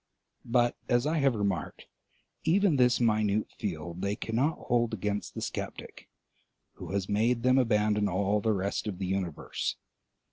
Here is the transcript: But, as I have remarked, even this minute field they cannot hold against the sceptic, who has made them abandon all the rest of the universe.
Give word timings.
But, 0.47 0.75
as 0.89 1.05
I 1.05 1.19
have 1.19 1.35
remarked, 1.35 1.85
even 2.43 2.77
this 2.77 2.99
minute 2.99 3.51
field 3.59 4.01
they 4.01 4.15
cannot 4.15 4.57
hold 4.57 4.95
against 4.95 5.35
the 5.35 5.41
sceptic, 5.43 6.09
who 6.73 6.89
has 6.91 7.07
made 7.07 7.43
them 7.43 7.59
abandon 7.59 8.09
all 8.09 8.41
the 8.41 8.51
rest 8.51 8.87
of 8.87 8.97
the 8.97 9.05
universe. 9.05 9.75